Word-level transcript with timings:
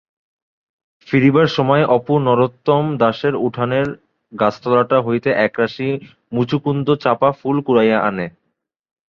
ফিরিবার 1.07 1.47
সময় 1.57 1.83
অপু 1.97 2.13
নরোত্তম 2.19 2.83
দাসের 2.97 3.33
উঠানের 3.47 3.87
গাছতলাটা 4.33 4.97
হইতে 5.01 5.29
একরাশি 5.45 5.87
মুচুকুন্দ-চাঁপা 6.31 7.29
ফুল 7.39 7.57
কুড়াইয়া 7.65 7.97
আনে। 8.01 8.27